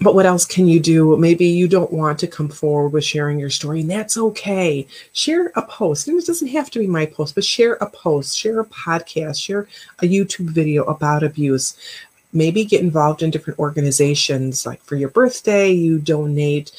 But 0.00 0.14
what 0.14 0.26
else 0.26 0.44
can 0.44 0.68
you 0.68 0.78
do? 0.78 1.16
Maybe 1.16 1.46
you 1.46 1.66
don't 1.66 1.92
want 1.92 2.20
to 2.20 2.28
come 2.28 2.48
forward 2.48 2.90
with 2.90 3.04
sharing 3.04 3.38
your 3.38 3.50
story, 3.50 3.80
and 3.80 3.90
that's 3.90 4.16
okay. 4.16 4.86
Share 5.12 5.50
a 5.56 5.62
post. 5.62 6.06
And 6.06 6.18
it 6.20 6.26
doesn't 6.26 6.48
have 6.48 6.70
to 6.70 6.78
be 6.78 6.86
my 6.86 7.06
post, 7.06 7.34
but 7.34 7.44
share 7.44 7.74
a 7.74 7.90
post, 7.90 8.38
share 8.38 8.60
a 8.60 8.66
podcast, 8.66 9.42
share 9.42 9.66
a 9.98 10.04
YouTube 10.04 10.50
video 10.50 10.84
about 10.84 11.24
abuse. 11.24 11.76
Maybe 12.32 12.64
get 12.64 12.82
involved 12.82 13.22
in 13.22 13.30
different 13.30 13.58
organizations. 13.58 14.64
Like 14.64 14.82
for 14.82 14.94
your 14.94 15.08
birthday, 15.08 15.70
you 15.70 15.98
donate 15.98 16.70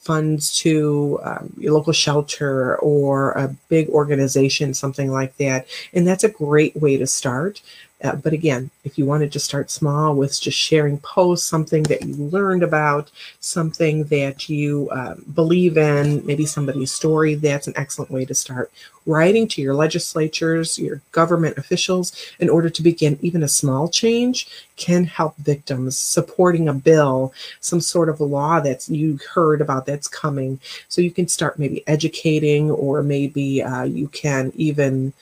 funds 0.00 0.54
to 0.58 1.18
um, 1.22 1.52
your 1.58 1.72
local 1.72 1.92
shelter 1.92 2.76
or 2.76 3.32
a 3.32 3.54
big 3.68 3.88
organization, 3.88 4.74
something 4.74 5.10
like 5.10 5.36
that. 5.38 5.66
And 5.92 6.06
that's 6.06 6.24
a 6.24 6.28
great 6.28 6.76
way 6.76 6.96
to 6.96 7.06
start. 7.06 7.62
Uh, 8.04 8.14
but 8.16 8.34
again, 8.34 8.70
if 8.84 8.98
you 8.98 9.06
wanted 9.06 9.32
to 9.32 9.40
start 9.40 9.70
small 9.70 10.14
with 10.14 10.38
just 10.38 10.58
sharing 10.58 10.98
posts, 10.98 11.48
something 11.48 11.82
that 11.84 12.02
you 12.02 12.14
learned 12.14 12.62
about, 12.62 13.10
something 13.40 14.04
that 14.04 14.46
you 14.46 14.90
um, 14.92 15.24
believe 15.34 15.78
in, 15.78 16.24
maybe 16.26 16.44
somebody's 16.44 16.92
story, 16.92 17.34
that's 17.34 17.66
an 17.66 17.72
excellent 17.76 18.10
way 18.10 18.26
to 18.26 18.34
start. 18.34 18.70
Writing 19.06 19.48
to 19.48 19.62
your 19.62 19.74
legislatures, 19.74 20.78
your 20.78 21.00
government 21.12 21.56
officials, 21.56 22.12
in 22.38 22.50
order 22.50 22.68
to 22.68 22.82
begin 22.82 23.18
even 23.22 23.42
a 23.42 23.48
small 23.48 23.88
change 23.88 24.48
can 24.76 25.04
help 25.04 25.34
victims. 25.38 25.96
Supporting 25.96 26.68
a 26.68 26.74
bill, 26.74 27.32
some 27.60 27.80
sort 27.80 28.10
of 28.10 28.20
law 28.20 28.60
that 28.60 28.86
you 28.88 29.18
heard 29.32 29.62
about 29.62 29.86
that's 29.86 30.08
coming. 30.08 30.60
So 30.88 31.00
you 31.00 31.10
can 31.10 31.28
start 31.28 31.58
maybe 31.58 31.82
educating, 31.86 32.70
or 32.70 33.02
maybe 33.02 33.62
uh, 33.62 33.84
you 33.84 34.08
can 34.08 34.52
even 34.56 35.14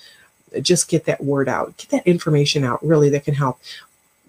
just 0.61 0.89
get 0.89 1.05
that 1.07 1.23
word 1.23 1.49
out, 1.49 1.77
get 1.77 1.91
that 1.91 2.07
information 2.07 2.65
out 2.65 2.85
really 2.85 3.09
that 3.11 3.25
can 3.25 3.35
help. 3.35 3.59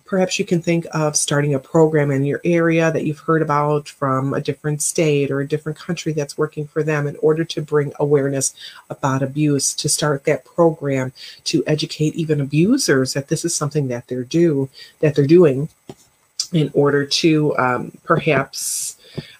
Perhaps 0.06 0.38
you 0.38 0.46
can 0.46 0.62
think 0.62 0.86
of 0.94 1.16
starting 1.16 1.56
a 1.56 1.60
program 1.60 2.12
in 2.12 2.24
your 2.24 2.40
area 2.44 2.92
that 2.92 3.04
you've 3.04 3.20
heard 3.20 3.42
about 3.42 3.90
from 3.90 4.34
a 4.34 4.42
different 4.42 4.82
state 4.82 5.32
or 5.32 5.40
a 5.40 5.48
different 5.48 5.78
country 5.78 6.14
that's 6.14 6.38
working 6.38 6.68
for 6.68 6.84
them 6.84 7.08
in 7.08 7.16
order 7.16 7.44
to 7.44 7.62
bring 7.62 7.94
awareness 8.00 8.54
about 8.92 9.24
abuse, 9.24 9.74
to 9.74 9.90
start 9.90 10.26
that 10.26 10.46
program 10.46 11.14
to 11.46 11.64
educate 11.66 12.14
even 12.16 12.42
abusers 12.42 13.14
that 13.14 13.30
this 13.30 13.44
is 13.44 13.56
something 13.56 13.88
that 13.88 14.08
they're 14.08 14.24
do 14.24 14.70
that 15.00 15.16
they're 15.16 15.26
doing 15.26 15.68
in 16.52 16.70
order 16.74 17.06
to 17.06 17.58
um, 17.58 17.92
perhaps 18.04 18.98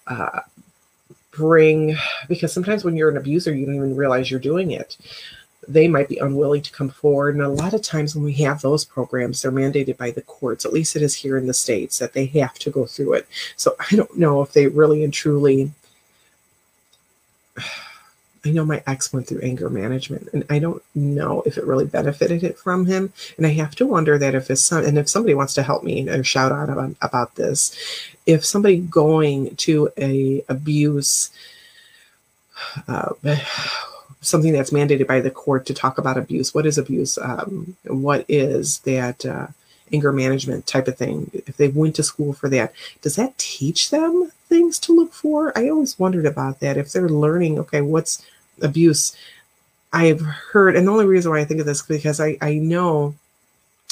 uh, 0.08 0.40
bring 1.32 1.96
because 2.28 2.54
sometimes 2.54 2.84
when 2.84 2.96
you're 2.96 3.10
an 3.10 3.18
abuser 3.18 3.54
you 3.54 3.66
don't 3.66 3.76
even 3.76 3.96
realize 3.96 4.30
you're 4.30 4.40
doing 4.40 4.72
it 4.72 4.98
they 5.68 5.88
might 5.88 6.10
be 6.10 6.18
unwilling 6.18 6.62
to 6.62 6.72
come 6.72 6.90
forward. 6.90 7.36
And 7.36 7.44
a 7.44 7.50
lot 7.50 7.74
of 7.74 7.82
times 7.82 8.16
when 8.16 8.24
we 8.24 8.34
have 8.34 8.62
those 8.62 8.86
programs, 8.86 9.42
they're 9.42 9.52
mandated 9.52 9.98
by 9.98 10.12
the 10.12 10.22
courts, 10.22 10.66
at 10.66 10.74
least 10.74 10.96
it 10.96 11.02
is 11.02 11.16
here 11.16 11.38
in 11.38 11.48
the 11.48 11.54
States, 11.54 12.00
that 12.00 12.14
they 12.14 12.26
have 12.28 12.56
to 12.60 12.70
go 12.70 12.86
through 12.86 13.14
it. 13.14 13.28
So 13.56 13.76
I 13.80 13.96
don't 13.96 14.18
know 14.18 14.42
if 14.42 14.54
they 14.54 14.68
really 14.68 15.04
and 15.04 15.14
truly. 15.14 15.72
I 18.46 18.52
know 18.52 18.66
my 18.66 18.84
ex 18.86 19.14
went 19.14 19.28
through 19.28 19.40
anger 19.40 19.70
management, 19.70 20.28
and 20.34 20.44
I 20.50 20.60
don't 20.60 20.84
know 20.94 21.44
if 21.46 21.58
it 21.58 21.66
really 21.66 21.86
benefited 21.86 22.44
it 22.44 22.58
from 22.58 22.86
him. 22.86 23.14
And 23.38 23.48
I 23.48 23.52
have 23.52 23.74
to 23.76 23.88
wonder 23.88 24.18
that 24.18 24.36
if 24.36 24.48
his 24.48 24.64
son, 24.66 24.84
and 24.84 24.98
if 24.98 25.08
somebody 25.08 25.34
wants 25.34 25.54
to 25.54 25.64
help 25.64 25.84
me 25.84 26.10
or 26.10 26.26
shout 26.26 26.52
out 26.52 26.70
about, 26.70 26.96
about 27.02 27.36
this, 27.36 27.74
if 28.26 28.44
somebody 28.44 28.80
going 28.80 29.56
to 29.58 29.90
a 29.98 30.44
abuse 30.50 31.32
uh, 32.88 33.14
something 34.24 34.54
that's 34.54 34.72
mandated 34.72 35.08
by 35.08 35.22
the 35.22 35.30
court 35.30 35.66
to 35.68 35.74
talk 35.74 35.98
about 35.98 36.18
abuse. 36.18 36.54
What 36.54 36.66
is 36.66 36.78
abuse? 36.78 37.18
Um, 37.18 37.76
what 37.84 38.26
is 38.28 38.80
that 38.80 39.26
uh, 39.26 39.48
anger 39.92 40.12
management 40.12 40.66
type 40.66 40.88
of 40.88 40.98
thing? 40.98 41.30
If 41.34 41.58
they 41.58 41.68
went 41.68 41.96
to 41.98 42.04
school 42.04 42.34
for 42.34 42.50
that, 42.50 42.74
does 43.02 43.16
that 43.16 43.38
teach 43.38 43.92
them 43.92 44.32
things 44.48 44.80
to 44.80 44.96
look 44.96 45.14
for? 45.14 45.58
I 45.58 45.70
always 45.70 46.00
wondered 46.00 46.26
about 46.26 46.60
that. 46.62 46.78
If 46.78 46.92
they're 46.92 47.10
learning, 47.10 47.60
okay, 47.60 47.82
what's 47.82 48.26
abuse? 48.62 49.16
I've 49.92 50.22
heard, 50.22 50.76
and 50.76 50.88
the 50.88 50.92
only 50.92 51.06
reason 51.06 51.32
why 51.32 51.40
I 51.40 51.46
think 51.46 51.60
of 51.60 51.68
this 51.68 51.82
is 51.82 51.88
because 51.88 52.20
I, 52.20 52.38
I 52.42 52.56
know 52.56 53.14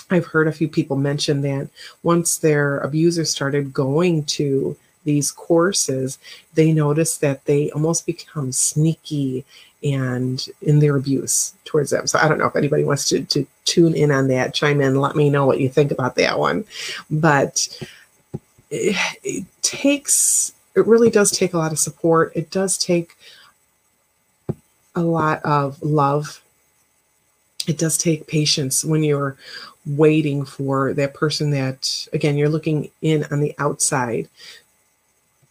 I've 0.10 0.26
heard 0.26 0.48
a 0.48 0.52
few 0.52 0.68
people 0.68 0.98
mention 0.98 1.42
that 1.42 1.70
once 2.04 2.38
their 2.38 2.80
abuser 2.80 3.26
started 3.26 3.74
going 3.74 4.24
to 4.26 4.76
these 5.04 5.32
courses, 5.32 6.18
they 6.54 6.74
notice 6.74 7.18
that 7.18 7.46
they 7.46 7.72
almost 7.72 8.06
become 8.06 8.52
sneaky 8.52 9.46
and 9.84 10.48
in 10.62 10.80
their 10.80 10.96
abuse 10.96 11.54
towards 11.66 11.90
them. 11.90 12.06
So 12.08 12.20
I 12.20 12.28
don't 12.28 12.38
know 12.38 12.46
if 12.46 12.56
anybody 12.56 12.84
wants 12.84 13.10
to, 13.10 13.24
to 13.26 13.48
tune 13.66 13.96
in 13.96 14.12
on 14.12 14.28
that, 14.28 14.54
chime 14.54 14.82
in, 14.82 15.00
let 15.00 15.16
me 15.16 15.30
know 15.30 15.46
what 15.46 15.60
you 15.60 15.70
think 15.70 15.92
about 15.92 16.16
that 16.16 16.38
one. 16.38 16.66
But 17.10 17.68
it, 18.70 18.96
it 19.24 19.46
takes, 19.62 20.54
it 20.76 20.86
really 20.86 21.10
does 21.10 21.32
take 21.32 21.54
a 21.54 21.58
lot 21.58 21.72
of 21.72 21.80
support. 21.80 22.32
It 22.36 22.52
does 22.52 22.78
take 22.78 23.16
a 24.96 25.02
lot 25.02 25.44
of 25.44 25.82
love. 25.82 26.42
It 27.68 27.78
does 27.78 27.98
take 27.98 28.28
patience 28.28 28.86
when 28.86 29.04
you're 29.04 29.38
waiting 29.86 30.46
for 30.46 30.94
that 30.94 31.14
person 31.16 31.52
that, 31.52 32.08
again, 32.14 32.38
you're 32.38 32.50
looking 32.50 32.92
in 33.02 33.26
on 33.32 33.40
the 33.40 33.56
outside 33.58 34.30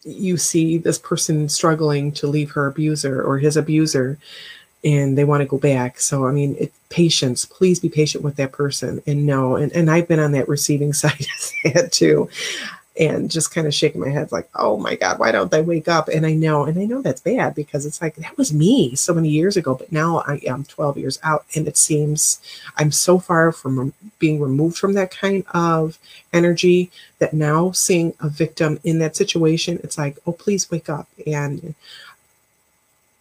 you 0.03 0.37
see 0.37 0.79
this 0.79 0.99
person 0.99 1.49
struggling 1.49 2.13
to 2.13 2.27
leave 2.27 2.51
her 2.53 2.67
abuser 2.67 3.23
or 3.23 3.39
his 3.39 3.57
abuser 3.57 4.19
and 4.83 5.19
they 5.19 5.25
want 5.25 5.43
to 5.43 5.47
go 5.47 5.59
back. 5.59 6.01
So 6.01 6.27
i 6.27 6.33
mean 6.33 6.57
it, 6.59 6.73
patience 6.91 7.45
please 7.45 7.79
be 7.79 7.89
patient 7.89 8.25
with 8.25 8.37
that 8.37 8.53
person 8.53 9.01
and 9.07 9.25
know 9.25 9.55
and, 9.55 9.73
and 9.73 9.89
i've 9.91 10.09
been 10.09 10.19
on 10.19 10.33
that 10.33 10.49
receiving 10.49 10.93
side 11.03 11.21
of 11.65 11.73
that 11.75 11.93
too 11.93 12.29
and 13.01 13.31
just 13.31 13.53
kind 13.53 13.67
of 13.67 13.75
shaking 13.75 14.01
my 14.01 14.11
head 14.11 14.31
like 14.31 14.49
oh 14.55 14.77
my 14.77 14.95
god 14.95 15.19
why 15.19 15.33
don't 15.33 15.51
they 15.51 15.63
wake 15.63 15.89
up 15.89 16.07
and 16.09 16.27
i 16.27 16.35
know 16.35 16.65
and 16.65 16.79
i 16.79 16.85
know 16.85 17.01
that's 17.01 17.23
bad 17.23 17.55
because 17.55 17.87
it's 17.87 18.01
like 18.01 18.15
that 18.17 18.37
was 18.37 18.53
me 18.53 18.95
so 18.95 19.15
many 19.15 19.29
years 19.31 19.57
ago 19.57 19.75
but 19.75 19.91
now 19.91 20.19
i 20.27 20.39
am 20.47 20.63
12 20.65 20.99
years 20.99 21.19
out 21.23 21.45
and 21.57 21.67
it 21.67 21.77
seems 21.77 22.41
i'm 22.77 22.93
so 22.93 23.19
far 23.19 23.51
from 23.51 23.93
being 24.19 24.39
removed 24.39 24.77
from 24.77 24.93
that 24.93 25.11
kind 25.11 25.45
of 25.55 25.99
energy 26.33 26.91
that 27.19 27.33
now 27.33 27.73
seeing 27.73 28.15
a 28.21 28.29
victim 28.29 28.79
in 28.85 28.99
that 28.99 29.17
situation 29.17 29.81
it's 29.83 29.99
like 29.99 30.19
oh 30.27 30.33
please 30.33 30.71
wake 30.71 30.89
up 30.89 31.09
and 31.27 31.75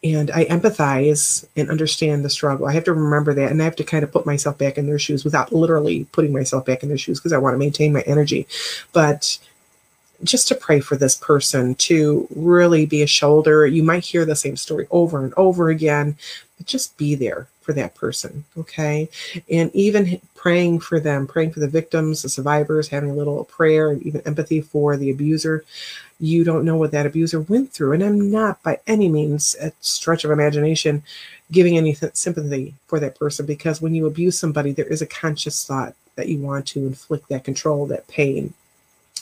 and 0.02 0.32
I 0.32 0.46
empathize 0.46 1.46
and 1.58 1.70
understand 1.70 2.24
the 2.24 2.30
struggle. 2.30 2.68
I 2.68 2.72
have 2.72 2.86
to 2.86 2.94
remember 2.94 3.34
that, 3.34 3.52
and 3.52 3.62
I 3.62 3.66
have 3.66 3.76
to 3.78 3.84
kind 3.84 4.04
of 4.04 4.12
put 4.12 4.26
myself 4.26 4.58
back 4.58 4.78
in 4.78 4.88
their 4.88 5.00
shoes 5.00 5.26
without 5.26 5.52
literally 5.52 6.06
putting 6.14 6.32
myself 6.32 6.66
back 6.66 6.84
in 6.84 6.90
their 6.90 6.98
shoes 6.98 7.20
because 7.20 7.34
I 7.34 7.38
want 7.38 7.54
to 7.54 7.58
maintain 7.58 7.92
my 7.92 8.02
energy. 8.02 8.48
But 8.94 9.38
just 10.24 10.48
to 10.50 10.56
pray 10.56 10.80
for 10.80 10.96
this 10.96 11.16
person 11.16 11.76
to 11.76 12.28
really 12.36 12.86
be 12.86 13.02
a 13.02 13.08
shoulder. 13.08 13.66
You 13.66 13.84
might 13.84 14.04
hear 14.04 14.26
the 14.26 14.36
same 14.36 14.58
story 14.58 14.88
over 14.92 15.24
and 15.24 15.34
over 15.38 15.70
again, 15.70 16.18
but 16.58 16.68
just 16.68 16.98
be 16.98 17.16
there 17.16 17.48
for 17.62 17.74
that 17.74 17.96
person. 17.96 18.44
Okay. 18.58 19.10
And 19.50 19.74
even 19.76 20.20
praying 20.36 20.80
for 20.80 21.00
them, 21.00 21.28
praying 21.28 21.52
for 21.52 21.60
the 21.60 21.68
victims, 21.68 22.22
the 22.22 22.30
survivors, 22.30 22.88
having 22.88 23.12
a 23.12 23.16
little 23.16 23.44
prayer 23.46 23.92
and 23.92 24.02
even 24.04 24.22
empathy 24.22 24.62
for 24.62 24.98
the 24.98 25.12
abuser. 25.12 25.64
You 26.20 26.44
don't 26.44 26.66
know 26.66 26.78
what 26.78 26.92
that 26.92 27.06
abuser 27.06 27.42
went 27.42 27.72
through. 27.72 27.94
And 27.94 28.04
I'm 28.04 28.32
not 28.32 28.62
by 28.64 28.80
any 28.88 29.08
means 29.08 29.56
a 29.62 29.72
stretch 29.80 30.26
of 30.26 30.32
imagination 30.32 31.04
giving 31.52 31.78
any 31.78 31.94
sympathy 32.14 32.74
for 32.88 33.00
that 33.00 33.18
person 33.18 33.46
because 33.46 33.82
when 33.82 33.96
you 33.96 34.06
abuse 34.06 34.38
somebody, 34.38 34.72
there 34.72 34.86
is 34.86 35.02
a 35.02 35.08
conscious 35.08 35.66
thought 35.66 35.96
that 36.16 36.28
you 36.28 36.40
want 36.40 36.68
to 36.68 36.80
inflict 36.80 37.30
that 37.30 37.44
control, 37.44 37.86
that 37.88 38.08
pain, 38.08 38.54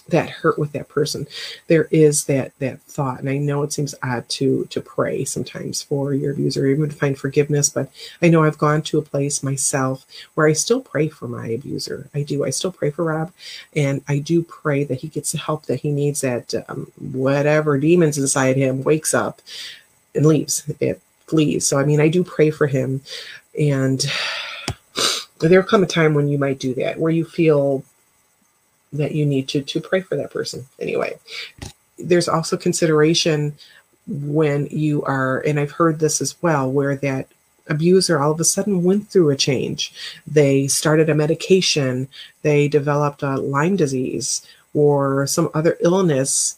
that 0.09 0.29
hurt 0.29 0.57
with 0.57 0.71
that 0.73 0.89
person. 0.89 1.27
There 1.67 1.87
is 1.91 2.25
that 2.25 2.51
that 2.59 2.81
thought 2.81 3.19
and 3.19 3.29
i 3.29 3.37
know 3.37 3.63
it 3.63 3.73
seems 3.73 3.93
odd 4.03 4.27
to 4.29 4.65
to 4.65 4.81
pray 4.81 5.23
sometimes 5.23 5.81
for 5.81 6.13
your 6.13 6.31
abuser 6.31 6.65
even 6.67 6.89
to 6.89 6.95
find 6.95 7.17
forgiveness 7.17 7.69
but 7.69 7.91
i 8.21 8.27
know 8.27 8.43
i've 8.43 8.57
gone 8.57 8.81
to 8.81 8.97
a 8.97 9.03
place 9.03 9.43
myself 9.43 10.05
where 10.33 10.47
i 10.47 10.53
still 10.53 10.81
pray 10.81 11.07
for 11.07 11.27
my 11.27 11.47
abuser. 11.47 12.09
I 12.13 12.23
do. 12.23 12.43
I 12.45 12.49
still 12.49 12.71
pray 12.71 12.91
for 12.91 13.05
rob 13.05 13.31
and 13.75 14.01
i 14.07 14.19
do 14.19 14.43
pray 14.43 14.83
that 14.85 14.99
he 14.99 15.07
gets 15.07 15.31
the 15.31 15.37
help 15.37 15.65
that 15.65 15.81
he 15.81 15.91
needs 15.91 16.21
that 16.21 16.53
um, 16.69 16.91
whatever 17.11 17.77
demons 17.77 18.17
inside 18.17 18.57
him 18.57 18.83
wakes 18.83 19.13
up 19.13 19.41
and 20.15 20.25
leaves. 20.25 20.63
It 20.79 21.01
flees. 21.27 21.67
So 21.67 21.77
i 21.79 21.85
mean 21.85 21.99
i 21.99 22.07
do 22.07 22.23
pray 22.23 22.49
for 22.49 22.67
him 22.67 23.01
and 23.59 24.05
there'll 25.39 25.67
come 25.67 25.83
a 25.83 25.87
time 25.87 26.13
when 26.13 26.27
you 26.27 26.37
might 26.37 26.59
do 26.59 26.73
that 26.75 26.99
where 26.99 27.11
you 27.11 27.25
feel 27.25 27.83
that 28.93 29.13
you 29.13 29.25
need 29.25 29.47
to 29.47 29.61
to 29.61 29.81
pray 29.81 30.01
for 30.01 30.15
that 30.15 30.31
person 30.31 30.65
anyway 30.79 31.17
there's 31.99 32.27
also 32.27 32.55
consideration 32.55 33.53
when 34.07 34.67
you 34.67 35.03
are 35.03 35.39
and 35.41 35.59
i've 35.59 35.71
heard 35.71 35.99
this 35.99 36.21
as 36.21 36.35
well 36.41 36.71
where 36.71 36.95
that 36.95 37.27
abuser 37.69 38.19
all 38.19 38.31
of 38.31 38.39
a 38.39 38.45
sudden 38.45 38.83
went 38.83 39.09
through 39.09 39.29
a 39.29 39.35
change 39.35 39.93
they 40.25 40.67
started 40.67 41.09
a 41.09 41.15
medication 41.15 42.07
they 42.41 42.67
developed 42.67 43.23
a 43.23 43.35
lyme 43.37 43.75
disease 43.75 44.45
or 44.73 45.27
some 45.27 45.49
other 45.53 45.77
illness 45.81 46.57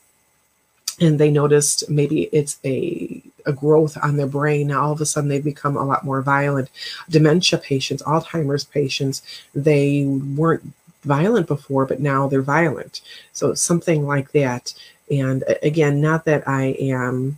and 1.02 1.20
they 1.20 1.32
noticed 1.32 1.90
maybe 1.90 2.24
it's 2.32 2.60
a, 2.66 3.22
a 3.46 3.54
growth 3.54 3.98
on 4.02 4.18
their 4.18 4.28
brain. 4.28 4.68
Now 4.68 4.84
all 4.84 4.92
of 4.92 5.02
a 5.02 5.06
sudden 5.06 5.30
they've 5.30 5.44
become 5.44 5.78
a 5.78 5.86
lot 5.86 6.04
more 6.04 6.22
violent. 6.22 6.70
Dementia 7.10 7.60
patients, 7.60 8.04
Alzheimer's 8.04 8.66
patients, 8.66 9.22
they 9.56 10.06
weren't 10.06 10.74
violent 11.04 11.48
before, 11.48 11.86
but 11.86 12.00
now 12.00 12.28
they're 12.28 12.42
violent. 12.42 13.02
So 13.34 13.54
something 13.54 14.06
like 14.06 14.32
that. 14.32 14.74
And 15.12 15.44
again, 15.64 16.02
not 16.02 16.26
that 16.26 16.48
I 16.48 16.76
am 16.80 17.38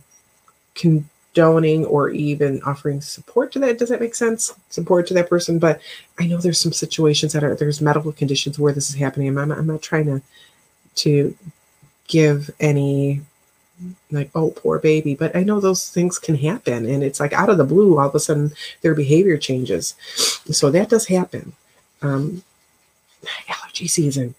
condoning 0.74 1.84
or 1.86 2.10
even 2.10 2.62
offering 2.62 3.00
support 3.00 3.52
to 3.52 3.58
that. 3.60 3.78
Does 3.78 3.88
that 3.88 4.00
make 4.00 4.14
sense? 4.14 4.54
Support 4.70 5.06
to 5.08 5.14
that 5.14 5.28
person. 5.28 5.58
But 5.58 5.80
I 6.18 6.26
know 6.26 6.38
there's 6.38 6.60
some 6.60 6.72
situations 6.72 7.32
that 7.32 7.44
are 7.44 7.54
there's 7.54 7.80
medical 7.80 8.12
conditions 8.12 8.58
where 8.58 8.72
this 8.72 8.90
is 8.90 8.96
happening. 8.96 9.28
I'm 9.28 9.48
not, 9.48 9.58
I'm 9.58 9.66
not 9.66 9.82
trying 9.82 10.06
to 10.06 10.22
to 10.94 11.34
give 12.08 12.50
any 12.60 13.22
like 14.10 14.30
oh 14.34 14.50
poor 14.50 14.78
baby 14.78 15.14
but 15.14 15.34
i 15.34 15.42
know 15.42 15.58
those 15.58 15.88
things 15.88 16.18
can 16.18 16.36
happen 16.36 16.86
and 16.86 17.02
it's 17.02 17.18
like 17.18 17.32
out 17.32 17.48
of 17.48 17.58
the 17.58 17.64
blue 17.64 17.98
all 17.98 18.08
of 18.08 18.14
a 18.14 18.20
sudden 18.20 18.52
their 18.82 18.94
behavior 18.94 19.36
changes 19.36 19.94
so 20.04 20.70
that 20.70 20.88
does 20.88 21.06
happen 21.06 21.52
um 22.02 22.42
allergy 23.48 23.86
season 23.86 24.34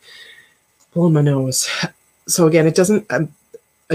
blowing 0.94 1.13
my 1.13 1.22
nose 1.22 1.70
so 2.28 2.48
again 2.48 2.68
it 2.68 2.75
doesn't 2.75 3.06
um, 3.12 3.30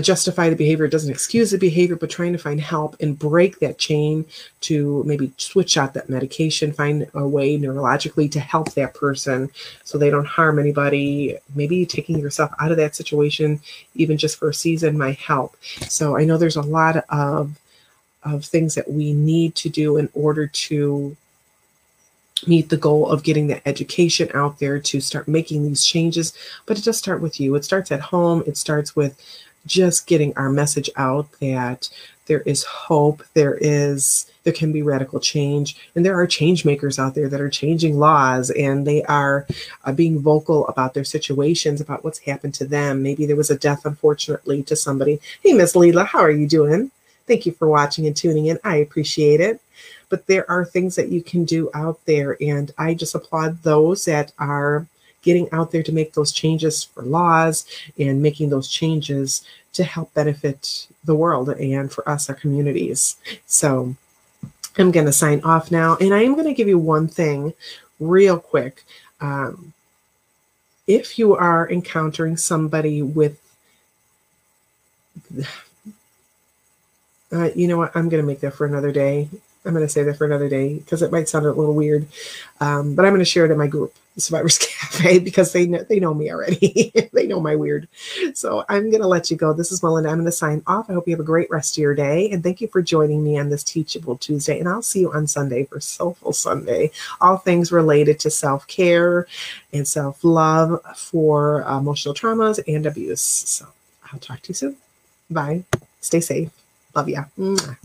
justify 0.01 0.49
the 0.49 0.57
behavior, 0.57 0.85
it 0.85 0.91
doesn't 0.91 1.11
excuse 1.11 1.51
the 1.51 1.59
behavior, 1.59 1.97
but 1.97 2.11
trying 2.11 2.33
to 2.33 2.39
find 2.39 2.61
help 2.61 2.97
and 3.01 3.19
break 3.19 3.59
that 3.59 3.79
chain 3.79 4.25
to 4.61 5.03
maybe 5.05 5.33
switch 5.37 5.77
out 5.77 5.95
that 5.95 6.09
medication, 6.09 6.73
find 6.73 7.09
a 7.15 7.27
way 7.27 7.59
neurologically 7.59 8.31
to 8.31 8.41
help 8.41 8.73
that 8.75 8.95
person 8.95 9.51
so 9.85 9.99
they 9.99 10.11
don't 10.11 10.27
harm 10.27 10.59
anybody. 10.59 11.37
Maybe 11.55 11.87
taking 11.87 12.19
yourself 12.19 12.53
out 12.61 12.71
of 12.71 12.77
that 12.77 12.97
situation, 12.97 13.61
even 13.95 14.19
just 14.19 14.39
for 14.39 14.51
a 14.51 14.55
season, 14.55 14.99
might 14.99 15.19
help. 15.19 15.57
So 15.89 16.17
I 16.17 16.25
know 16.25 16.37
there's 16.37 16.57
a 16.57 16.63
lot 16.63 17.05
of 17.09 17.59
of 18.25 18.45
things 18.45 18.75
that 18.75 18.91
we 18.91 19.13
need 19.13 19.55
to 19.55 19.69
do 19.69 19.97
in 19.97 20.09
order 20.13 20.49
to 20.49 21.17
meet 22.47 22.69
the 22.69 22.77
goal 22.77 23.09
of 23.11 23.23
getting 23.23 23.47
the 23.47 23.67
education 23.67 24.31
out 24.35 24.59
there 24.59 24.79
to 24.79 25.01
start 25.01 25.27
making 25.27 25.65
these 25.65 25.85
changes 25.85 26.33
but 26.67 26.79
it 26.79 26.85
does 26.85 26.99
start 26.99 27.21
with 27.21 27.41
you 27.41 27.55
it 27.55 27.65
starts 27.65 27.91
at 27.91 28.01
home 28.01 28.43
it 28.47 28.57
starts 28.57 28.95
with 28.95 29.21
just 29.67 30.07
getting 30.07 30.37
our 30.37 30.49
message 30.49 30.89
out 30.97 31.31
that 31.41 31.89
there 32.29 32.41
is 32.43 32.63
hope, 32.63 33.25
there 33.35 33.59
is 33.61 34.31
there 34.45 34.53
can 34.53 34.73
be 34.73 34.83
radical 34.83 35.19
change, 35.19 35.77
and 35.95 36.07
there 36.07 36.19
are 36.19 36.27
change 36.27 36.65
makers 36.65 36.99
out 36.99 37.15
there 37.15 37.29
that 37.29 37.41
are 37.41 37.51
changing 37.51 37.99
laws 37.99 38.51
and 38.51 38.87
they 38.87 39.03
are 39.05 39.47
uh, 39.85 39.93
being 39.93 40.21
vocal 40.21 40.67
about 40.69 40.95
their 40.95 41.05
situations, 41.05 41.81
about 41.81 42.05
what's 42.05 42.21
happened 42.21 42.55
to 42.55 42.65
them. 42.65 43.03
Maybe 43.03 43.27
there 43.27 43.37
was 43.37 43.51
a 43.51 43.59
death, 43.59 43.85
unfortunately, 43.85 44.63
to 44.65 44.77
somebody. 44.77 45.21
Hey, 45.43 45.53
Miss 45.53 45.75
Leela, 45.75 46.07
how 46.07 46.21
are 46.21 46.31
you 46.31 46.47
doing? 46.47 46.91
Thank 47.27 47.45
you 47.45 47.53
for 47.53 47.69
watching 47.69 48.07
and 48.07 48.17
tuning 48.17 48.47
in. 48.47 48.59
I 48.65 48.77
appreciate 48.77 49.41
it. 49.41 49.61
But 50.09 50.27
there 50.27 50.51
are 50.51 50.65
things 50.65 50.97
that 50.97 51.09
you 51.09 51.23
can 51.23 51.45
do 51.45 51.71
out 51.75 52.05
there, 52.07 52.37
and 52.41 52.73
I 52.79 52.95
just 52.95 53.15
applaud 53.15 53.63
those 53.63 54.05
that 54.07 54.33
are 54.39 54.87
getting 55.23 55.49
out 55.53 55.73
there 55.73 55.83
to 55.83 55.93
make 55.93 56.15
those 56.15 56.33
changes 56.33 56.85
for 56.85 57.03
laws 57.03 57.67
and 57.99 58.23
making 58.23 58.51
those 58.51 58.69
changes 58.69 59.43
to 59.73 59.85
help 59.85 60.15
benefit 60.15 60.87
the 61.05 61.15
world 61.15 61.49
and 61.51 61.93
for 61.93 62.09
us, 62.09 62.29
our 62.29 62.35
communities. 62.35 63.17
So 63.47 63.95
I'm 64.79 64.91
going 64.91 65.07
to 65.07 65.13
sign 65.13 65.41
off 65.43 65.71
now. 65.71 65.97
And 66.01 66.15
I 66.15 66.23
am 66.23 66.35
going 66.35 66.47
to 66.47 66.55
give 66.55 66.69
you 66.69 66.79
one 66.79 67.09
thing 67.09 67.53
real 68.01 68.39
quick. 68.39 68.85
Um, 69.21 69.73
if 70.87 71.19
you 71.19 71.35
are 71.35 71.69
encountering 71.69 72.37
somebody 72.37 73.03
with, 73.03 73.39
uh, 77.33 77.51
you 77.55 77.69
know 77.69 77.77
what, 77.77 77.95
I'm 77.95 78.09
going 78.09 78.23
to 78.23 78.27
make 78.27 78.41
that 78.41 78.55
for 78.55 78.67
another 78.67 78.93
day. 78.93 79.29
I'm 79.65 79.75
going 79.75 79.85
to 79.85 79.93
say 79.93 80.03
that 80.05 80.17
for 80.17 80.25
another 80.25 80.49
day 80.49 80.79
because 80.79 81.03
it 81.03 81.13
might 81.13 81.29
sound 81.29 81.45
a 81.45 81.53
little 81.53 81.75
weird, 81.75 82.07
um, 82.61 82.95
but 82.95 83.05
I'm 83.05 83.11
going 83.13 83.21
to 83.21 83.25
share 83.25 83.45
it 83.45 83.51
in 83.51 83.59
my 83.59 83.67
group, 83.67 83.95
Survivors 84.17 84.59
Cafe, 84.63 85.19
because 85.19 85.53
they 85.53 85.67
know, 85.67 85.83
they 85.83 86.01
know 86.01 86.15
me 86.15 86.31
already. 86.31 86.93
they 87.13 87.27
know 87.27 87.41
my 87.41 87.57
weird. 87.57 87.89
So 88.35 88.65
I'm 88.69 88.91
going 88.91 89.03
to 89.03 89.09
let 89.09 89.31
you 89.31 89.37
go. 89.37 89.53
This 89.53 89.73
is 89.73 89.83
Melinda. 89.83 90.11
I'm 90.11 90.17
going 90.17 90.27
to 90.27 90.33
sign 90.33 90.63
off. 90.67 90.89
I 90.89 90.95
hope 90.95 91.07
you 91.07 91.15
have 91.15 91.21
a 91.21 91.25
great 91.25 91.51
rest 91.51 91.77
of 91.77 91.83
your 91.83 91.95
day, 91.95 92.31
and 92.31 92.43
thank 92.43 92.61
you 92.61 92.69
for 92.69 92.81
joining 92.81 93.23
me 93.23 93.39
on 93.39 93.51
this 93.51 93.65
Teachable 93.65 94.17
Tuesday. 94.17 94.59
And 94.59 94.69
I'll 94.69 94.83
see 94.83 95.01
you 95.01 95.13
on 95.13 95.27
Sunday 95.27 95.65
for 95.65 95.81
Soulful 95.81 96.33
Sunday. 96.33 96.91
All 97.21 97.37
things 97.37 97.73
related 97.73 98.21
to 98.21 98.31
self 98.31 98.67
care 98.69 99.27
and 99.73 99.87
self 99.87 100.23
love 100.25 100.81
for 100.97 101.63
emotional 101.63 102.15
traumas 102.15 102.61
and 102.67 102.87
abuse. 102.87 103.21
So 103.23 103.67
I'll 104.13 104.21
talk 104.21 104.41
to 104.43 104.49
you 104.49 104.55
soon. 104.55 104.77
Bye. 105.31 105.65
Stay 106.01 106.21
safe. 106.21 106.51
Love. 106.95 107.07
Mwah. 107.07 107.77